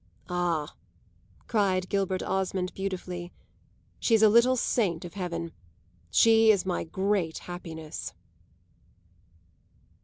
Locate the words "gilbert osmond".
1.87-2.73